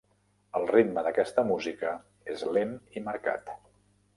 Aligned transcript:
El 0.59 0.63
ritme 0.71 1.03
d'aquesta 1.07 1.43
música 1.49 1.91
és 2.35 2.47
lent 2.59 2.73
i 2.99 3.05
marcat. 3.11 3.53